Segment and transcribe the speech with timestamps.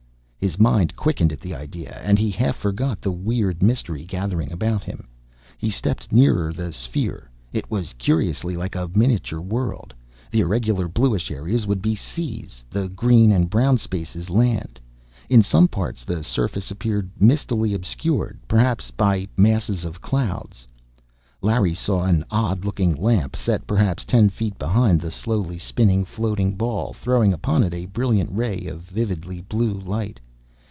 [0.43, 4.83] His mind quickened at the idea, and he half forgot the weird mystery gathering about
[4.83, 5.07] him.
[5.59, 7.29] He stepped nearer the sphere.
[7.53, 9.93] It was curiously like a miniature world.
[10.31, 14.79] The irregular bluish areas would be seas; the green and the brown spaces land.
[15.29, 20.57] In some parts, the surface appeared mistily obscured perhaps, by masses of cloud.
[21.43, 26.55] Larry saw an odd looking lamp, set perhaps ten feet behind the slowly spinning, floating
[26.55, 30.19] ball, throwing upon it a bright ray of vividly blue light.